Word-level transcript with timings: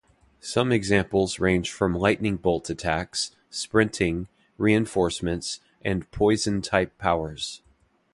Some 0.39 0.71
examples 0.71 1.37
range 1.39 1.71
from 1.71 1.93
lightning 1.93 2.37
bolt 2.37 2.71
attacks, 2.71 3.35
sprinting, 3.51 4.29
reinforcements, 4.57 5.59
and 5.85 6.09
poison 6.09 6.63
type 6.63 6.97
powers. 6.97 7.61